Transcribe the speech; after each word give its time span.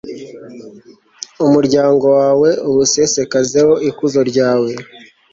umuryango 1.45 2.05
wawe 2.19 2.49
uwusesekazeho 2.69 3.73
ikuzo 3.89 4.21
ryawe 4.29 4.71